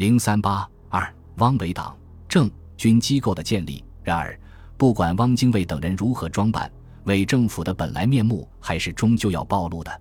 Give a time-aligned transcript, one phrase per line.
[0.00, 1.94] 零三八二，汪伪党
[2.26, 3.84] 政军机构的建立。
[4.02, 4.40] 然而，
[4.78, 6.72] 不管汪精卫等人如何装扮，
[7.04, 10.00] 伪政府的本来面目还是终究要暴露的，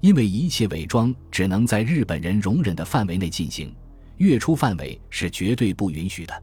[0.00, 3.74] 因为一切伪装只能在日本人容忍的范围内进行，
[4.18, 6.42] 越出范围是绝对不允许的。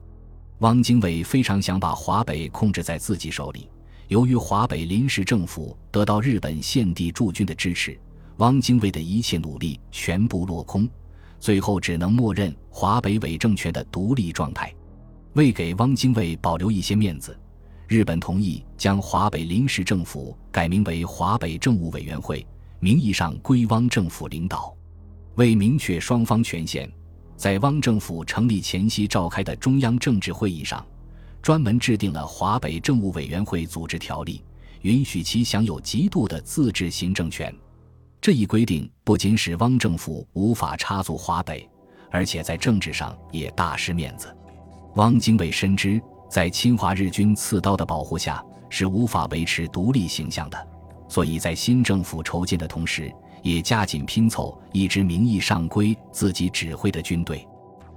[0.57, 3.69] 汪精卫非常想把华北控制在自己手里，
[4.09, 7.97] 由于华北临时政府得到日本献地驻军的支持，
[8.39, 10.85] 汪精卫的一切努力全部落空。
[11.39, 14.73] 最后只能默认华北伪政权的独立状态。
[15.33, 17.37] 为给汪精卫保留一些面子，
[17.87, 22.45] 日本同意将华北临时政府改名为华北政务委员会，
[22.79, 24.75] 名义上归汪政府领导。
[25.35, 26.91] 为明确双方权限，
[27.37, 30.85] 在汪政府成立前夕召开的中央政治会议上，
[31.41, 34.43] 专门制定了华北政务委员会组织条例，
[34.81, 37.53] 允许其享有极度的自治行政权。
[38.21, 41.67] 这一规定不仅使汪政府无法插足华北，
[42.11, 44.35] 而且在政治上也大失面子。
[44.95, 50.67] 汪精卫深知，在侵华日军刺刀的保护下是无法维持独立形象的，
[51.07, 53.09] 所以在新政府筹建的同时，
[53.41, 57.47] 也加紧拼凑一支名义上归自己指挥的军队。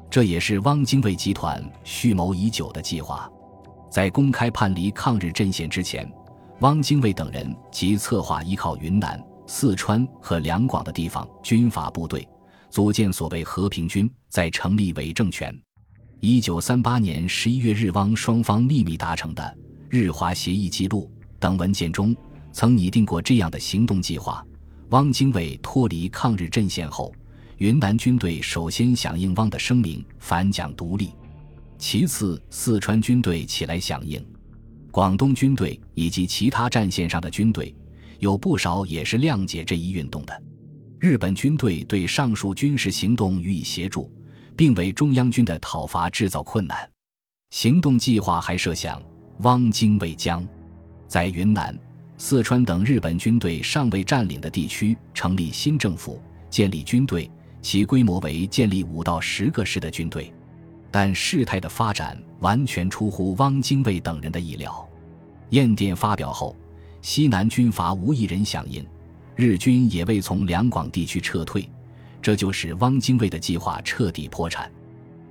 [0.08, 3.28] 这也是汪精卫集团蓄谋已久的计划。
[3.90, 6.08] 在公开叛离抗日阵线之前，
[6.60, 9.20] 汪精卫等人即策划依靠云南。
[9.54, 12.26] 四川和两广的地方军阀部队
[12.70, 15.54] 组建所谓和平军，再成立伪政权。
[16.20, 19.42] 一九三八年十一月，日汪双方秘密达成的
[19.90, 22.16] 《日华协议记录》等文件中，
[22.50, 24.42] 曾拟定过这样的行动计划：
[24.88, 27.14] 汪精卫脱离抗日阵线后，
[27.58, 31.08] 云南军队首先响应汪的声明，反蒋独立；
[31.76, 34.24] 其次，四川军队起来响应，
[34.90, 37.72] 广东军队以及其他战线上的军队。
[38.22, 40.42] 有不少也是谅解这一运动的。
[41.00, 44.08] 日本军队对上述军事行动予以协助，
[44.56, 46.88] 并为中央军的讨伐制造困难。
[47.50, 49.02] 行动计划还设想，
[49.38, 50.46] 汪精卫将
[51.08, 51.76] 在云南、
[52.16, 57.28] 四川等日本军队尚未占领的地区成立新政府，建立军队，
[57.60, 60.32] 其规模为建立五到十个师的军队。
[60.92, 64.88] 但事态的发展完全出乎汪精卫等人的意料。
[65.50, 66.54] 唁电发表后。
[67.02, 68.86] 西南军阀无一人响应，
[69.34, 71.68] 日军也未从两广地区撤退，
[72.22, 74.70] 这就使汪精卫的计划彻底破产。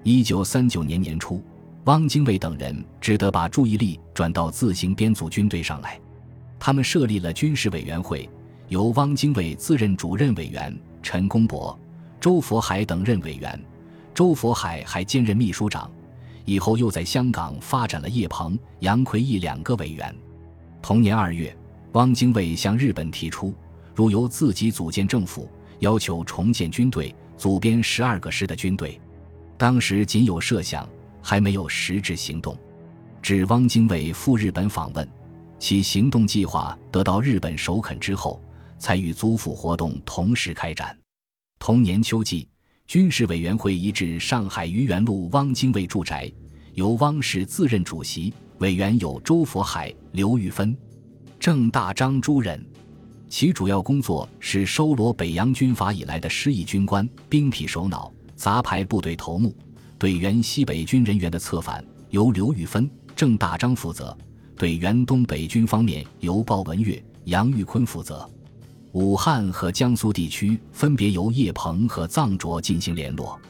[0.04, 1.42] 一九三九年年初，
[1.86, 5.98] 汪精卫等人只得把注意力转到自行编组军队上来。
[6.59, 8.30] 他们设立了军事委员会，
[8.68, 11.80] 由汪精卫自任主任委员，陈公博、
[12.20, 13.59] 周佛海等任委员。
[14.14, 15.90] 周佛海还兼任秘书长，
[16.44, 20.14] 以后又在香港发展了叶鹏、杨奎义两个委员。
[20.82, 21.56] 同年二月。
[21.94, 23.53] 汪精卫向日本提出，
[23.94, 29.00] 如由自己组建政府，要求重建军队，组编十二个师的军队。
[29.57, 30.88] 当时仅有设想，
[31.22, 32.57] 还没有实质行动。
[33.22, 35.07] 指汪精卫赴日本访问，
[35.59, 38.41] 其行动计划得到日本首肯之后，
[38.79, 40.97] 才与租府活动同时开展。
[41.59, 42.47] 同年秋季，
[42.88, 46.31] 军事委员会移至上海愚园路汪精卫住宅，
[46.73, 50.75] 由汪氏自任主席，委员有周佛海、刘玉芬。
[51.41, 52.63] 郑大章诸人，
[53.28, 59.52] 其主要工作是收罗北洋军阀以来的失意军官、兵痞首脑、杂牌部队头目。
[59.97, 64.16] 对原西北军人员的策反，由刘玉芬、郑大章负责；
[64.56, 68.29] 对原东北军方面，由鲍文岳、杨玉坤负责。
[68.91, 73.41] 武汉和江苏地区分别由叶鹏和臧卓进行联络。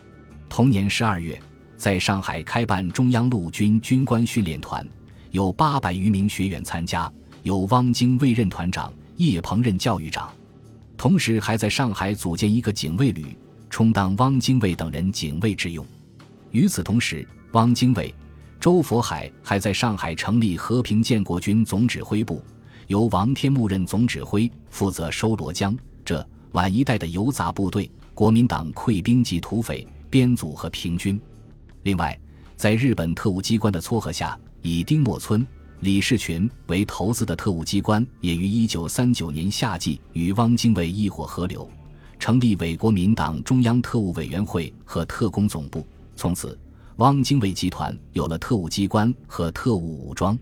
[0.47, 1.38] 同年十二月，
[1.75, 4.88] 在上海开办中央陆军军官训练团，
[5.31, 7.12] 有八百余名学员参加。
[7.44, 10.31] 由汪精卫任团长，叶鹏任教育长，
[10.97, 13.35] 同时还在上海组建一个警卫旅，
[13.69, 15.85] 充当汪精卫等人警卫之用。
[16.52, 18.13] 与此同时，汪精卫、
[18.59, 22.44] 周佛海还在上海成立和平建国军总指挥部，
[22.88, 25.75] 由王天木任总指挥，负责收罗江
[26.06, 31.19] 浙皖一带的游杂部队、国民党溃兵及土匪，编组和平军。
[31.84, 32.18] 另外，
[32.55, 35.46] 在日本特务机关的撮合下，以丁默村。
[35.82, 41.68] 李士群为投资的特务机关，也于一九三九年夏季与汪精卫一伙合流，
[42.20, 45.84] 成立伪国民党中央特务委员会和特工总部。
[46.16, 46.56] 从此，
[46.98, 50.38] 汪精卫集团有了特务机关和特务武装。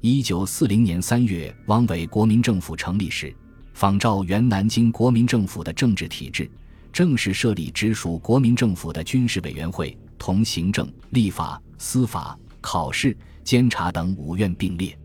[0.00, 3.32] 一九四零年三月，汪伪国民政府成立时，
[3.74, 6.50] 仿照原南京国民政府的政治体制，
[6.92, 13.16] 正式设立直属国民政府的军事委员会，同行政、立法、司法、考试。
[13.44, 14.96] 监察等五院并列，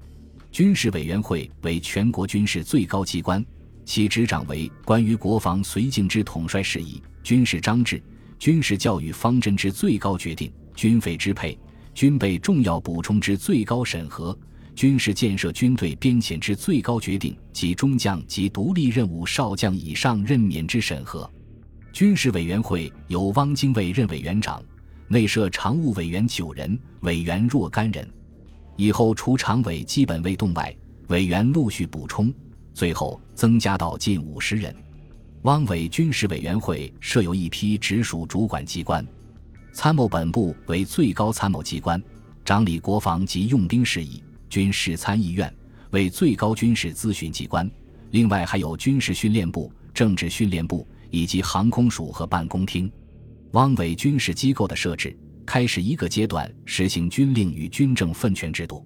[0.51, 3.45] 军事委员会为全国军事最高机关，
[3.83, 8.01] 其执掌为关于国防绥靖之统帅事宜、军事章制、
[8.37, 11.57] 军事教育方针之最高决定、军费支配、
[11.93, 14.37] 军备重要补充之最高审核、
[14.75, 21.29] 军事建设军队编遣之最高决定及中将及独立任务少将以上任免之审核。
[21.91, 24.63] 军事委员会由汪精卫任委员长，
[25.07, 28.07] 内设常务委员九人，委员若干人。
[28.77, 30.73] 以后除常委基本未动外，
[31.07, 32.33] 委员陆续补充，
[32.73, 34.73] 最后增加到近五十人。
[35.41, 39.05] 汪伪军事委员会设有一批直属主管机关，
[39.73, 42.01] 参谋本部为最高参谋机关，
[42.45, 45.53] 掌理国防及用兵事宜；军事参议院
[45.91, 47.69] 为最高军事咨询机关，
[48.11, 52.91] 另外还有军事训练部、政治训练部以及航空署和办公厅。
[53.51, 58.85] 汪伪军事机构的设置，开始一个阶段实行军令与军政分权制度，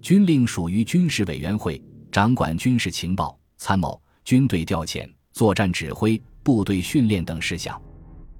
[0.00, 1.82] 军令属于军事委员会，
[2.12, 5.04] 掌管军事情报、参谋、军队调遣。
[5.32, 7.78] 作战指挥、部队训练等事项，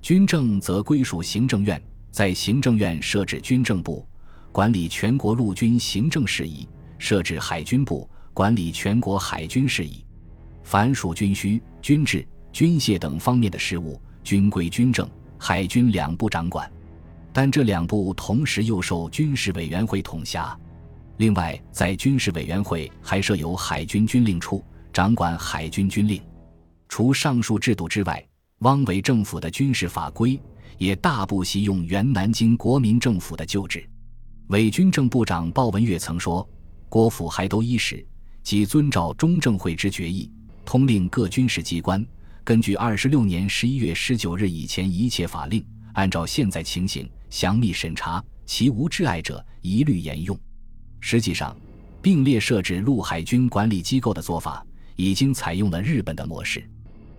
[0.01, 1.83] 军政则归属行政院，
[2.13, 4.09] 在行政院设置军政部，
[4.53, 6.67] 管理全国陆军行政事宜；
[6.99, 10.03] 设置海军部，管理全国海军事宜。
[10.63, 16.71] 凡属军需、军制、军械等方面的事务，均归军政、海军两部掌管。
[17.37, 20.59] 但这两部同时又受军事委员会统辖。
[21.19, 26.19] 另外，在军事委员会还设有海军军令处，掌管海军军令。
[26.89, 28.27] 除上述制度之外，
[28.61, 30.41] 汪伪政府的军事法规
[30.79, 33.87] 也大部习用原南京国民政府的旧制。
[34.47, 36.49] 伪军政部长鲍文岳曾说
[36.89, 38.03] ：“国府还都一时，
[38.43, 40.33] 即遵照中正会之决议，
[40.65, 42.03] 通令各军事机关，
[42.43, 45.63] 根据二十六年十一月十九日以前一切法令，
[45.97, 50.39] 按照现在情形详密审查，其无挚碍者，一律沿用。”
[51.01, 51.57] 实际上，
[52.03, 54.65] 并列设置陆海军管理机构的做法，
[54.95, 56.69] 已经采用了日本的模式。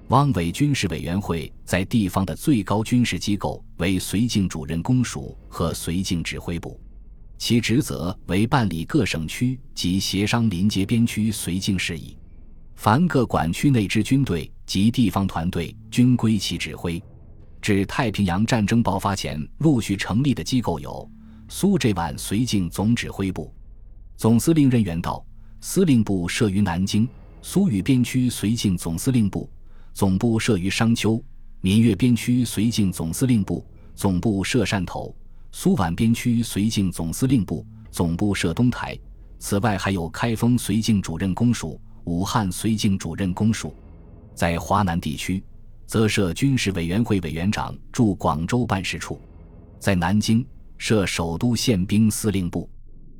[0.09, 6.79] 汪伪军事委员会在地方的最高军事机构为绥靖主任公署和绥靖指挥部，
[7.39, 12.15] 其职责为办理各省区及协商临街边区绥靖事宜。
[12.75, 17.01] 凡各管区内之军队及地方团队均归其指挥。
[17.61, 21.09] 至太平洋战争爆发前陆续成立的机构有：
[21.49, 23.53] 苏浙皖绥靖总指挥部，
[24.15, 25.25] 总司令任员道，
[25.61, 27.05] 司令部设于南京；
[27.41, 29.49] 苏豫边区绥靖总司令部。
[29.93, 31.19] 总部设于商丘，
[31.59, 33.65] 闽粤边区绥靖总司令部
[33.95, 35.15] 总部设汕头，
[35.51, 38.95] 苏皖边区绥靖总司令部总部设东台。
[39.39, 43.73] 此外，还有开封绥靖主任公署、武汉绥靖主任公署。
[44.35, 45.43] 在华南地区，
[45.87, 49.19] 则设军事委员会委员长驻广州办事处。
[49.79, 50.45] 在南京
[50.77, 52.69] 设首都宪兵司令部。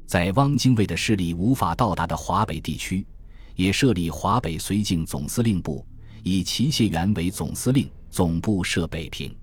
[0.06, 3.06] 在汪精卫的势力无法到达的华北地区，
[3.56, 5.86] 也设立华北绥靖总司令部。
[6.24, 9.34] 以齐燮元为总司令，总部设北平。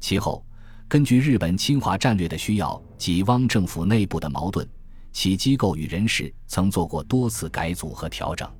[0.00, 0.44] 其后，
[0.88, 4.66] 根据日本侵华战略的需要及汪政府内部的矛盾，
[5.12, 8.50] 其机构与人事曾做过多次改组和调整。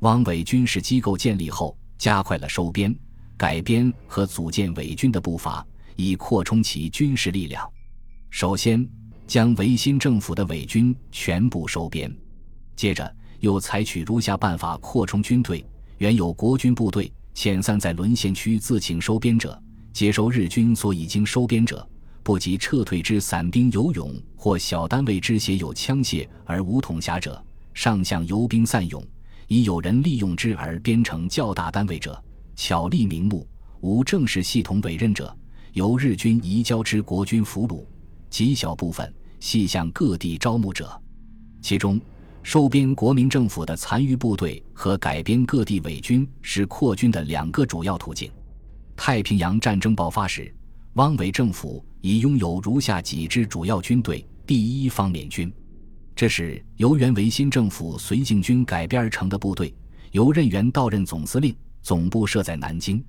[0.00, 2.94] 汪伪军事机构建立后，加快了收编、
[3.40, 5.66] 改编和组建伪军的步伐，
[5.96, 7.66] 以扩充其军事力量。
[8.28, 8.86] 首先，
[9.26, 12.14] 将维新政府的伪军全部收编，
[12.76, 15.64] 接着又采取如下办法扩充军队。
[15.96, 19.58] 原有国军部队遣散在沦陷区自请收编者，
[19.90, 21.88] 接收日军所已经收编者，
[22.22, 27.42] 不及撤退之散兵游勇或小单位之携有枪械而无统辖者，
[27.72, 29.02] 上向游兵散勇，
[29.48, 32.22] 以有人利用之而编成较大单位者，
[32.62, 33.48] 巧立名目
[33.80, 35.34] 无正式系统委任者，
[35.72, 37.82] 由日军移交之国军俘虏；
[38.28, 41.02] 极小部分系向各地招募者，
[41.62, 41.98] 其中。
[42.42, 48.30] 收编国民政府的残余部队和改编各地伪军是扩军的两个主要途径。
[48.94, 50.54] 太平洋战争爆发时，
[50.94, 55.50] 汪伪政府已拥有如下几支主要军队：第一方面军，
[56.14, 59.74] 这是由原维新政府绥靖军改编而成的部队，
[60.12, 63.04] 由任元到任总司令，总部设在南京，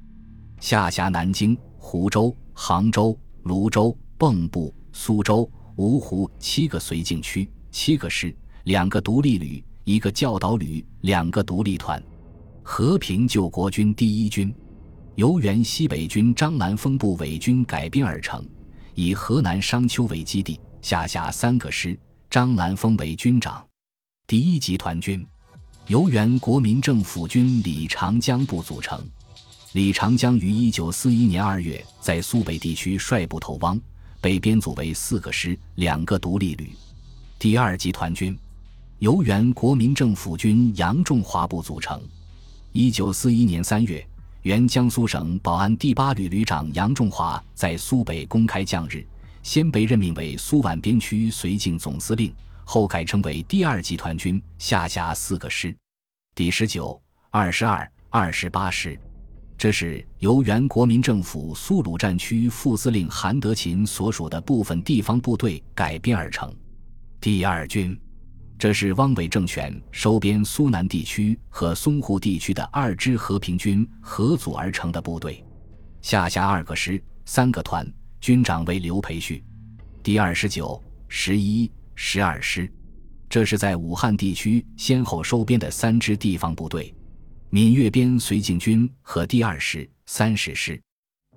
[0.59, 8.35] 下辖南京、湖州、杭州、泸州、蚌埠、苏州、芜湖七个绥靖区，七个师。
[8.65, 12.01] 两个独立旅，一个教导旅，两个独立团。
[12.61, 14.53] 和平救国军第一军，
[15.15, 18.47] 由原西北军张兰峰部伪军改编而成，
[18.93, 21.99] 以河南商丘为基地，下辖三个师，
[22.29, 23.65] 张兰峰为军长。
[24.27, 25.25] 第一集团军，
[25.91, 29.05] 由原国民政府军李长江部组成。
[29.73, 33.77] 李长江于一九四一年二月在苏北地区率部投汪，
[34.21, 36.71] 被编组为四个师，两个独立旅。
[37.37, 38.39] 第二集团军。
[38.99, 42.01] 由原国民政府军杨仲华部组成。
[42.71, 44.01] 一九四一年三月，
[44.43, 49.05] 原江苏省保安第八旅旅长杨仲华在苏北公开降日，
[49.43, 52.33] 先被任命为苏皖边区绥靖总司令，
[52.63, 55.75] 后改称为第二集团军，下辖四个师：
[56.41, 58.99] 第十九、二十二、二十八师。
[59.55, 66.51] 这是由原国民政府苏鲁战区副司令韩德勤所属的部分地方部队改编而成。
[67.19, 67.95] 第二军，
[68.57, 75.45] 这是汪伪政权收编苏南地区和淞沪地区的二支和平军合组而成的部队，
[76.01, 77.87] 下辖二个师、三个团，
[78.19, 79.43] 军长为刘培旭。
[80.01, 82.67] 第二十九、十一、十二师，
[83.31, 86.93] 这是在武汉地区先后收编的三支地方部队。
[87.49, 90.77] 闽粤边绥靖军和第二师、三十师，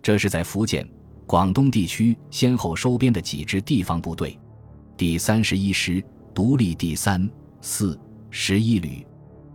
[0.03, 0.85] 这是在福建、
[1.25, 4.37] 广东地区先后收编的几支地方部队；
[4.97, 6.03] 第三十一师
[6.35, 7.97] 独立第三、四、
[8.29, 9.07] 十一旅，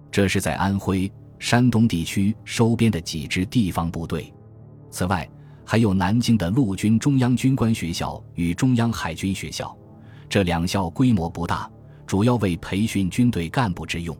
[0.09, 4.33] 这是在安徽、山东地区收编的几支地方部队。
[4.89, 5.29] 此外，
[5.65, 9.77] 还有南京的陆军中央军官学校与中央海军学校，
[10.29, 11.69] 这两校规模不大，
[12.09, 14.17] 主要为培训军队干部之用。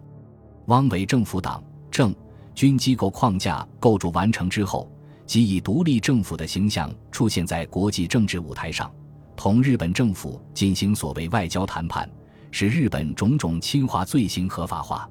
[0.68, 2.16] 汪伪政府党政。
[2.54, 4.92] 军机构框架构筑完成之后，
[5.26, 8.92] 即以独立政府的形象出现在国际政治舞台上，
[9.34, 12.10] 同日本政府进行所谓外交谈判，
[12.52, 15.10] 使日本种种侵华罪行合法化。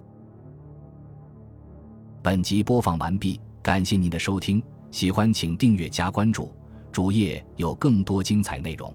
[2.23, 6.53] 本集播放完毕，感谢您的收听，喜欢请订阅加关注，
[6.93, 8.95] 主页有更多精彩内容。